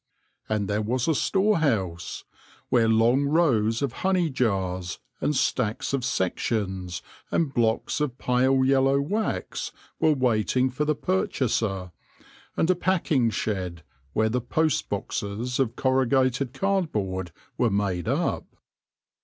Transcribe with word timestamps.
And 0.49 0.67
there 0.67 0.81
was 0.81 1.07
a 1.07 1.13
storehouse, 1.13 2.23
where 2.69 2.87
long 2.89 3.25
rows 3.25 3.83
of 3.83 3.93
honey 4.01 4.31
jars, 4.31 4.97
and 5.19 5.35
stacks 5.35 5.93
of 5.93 6.03
sections, 6.03 7.03
and 7.29 7.53
blocks 7.53 8.01
of 8.01 8.17
pale 8.17 8.65
yellow 8.65 8.99
wax 8.99 9.71
were 9.99 10.13
waiting 10.15 10.71
for 10.71 10.85
the 10.85 10.95
purchaser, 10.95 11.91
and 12.57 12.71
a 12.71 12.75
packing 12.75 13.29
shed 13.29 13.83
where 14.13 14.27
the 14.29 14.41
post 14.41 14.89
boxes 14.89 15.59
of 15.59 15.75
corrugated 15.75 16.51
card!, 16.51 16.89
oar 16.95 17.25
d 17.25 17.31
were 17.59 17.69
made 17.69 18.07
up. 18.07 18.57